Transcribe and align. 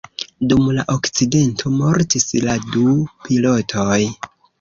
Dum 0.51 0.69
la 0.77 0.85
akcidento 0.93 1.71
mortis 1.73 2.25
la 2.47 2.55
du 2.77 2.87
pilotoj. 3.27 3.99